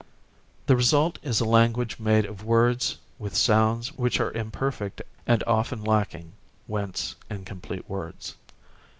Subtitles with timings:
[0.65, 5.83] The result is a language made of words with sounds which are imperfect and often
[5.83, 6.31] lacking
[6.65, 8.33] (whence incomplete words).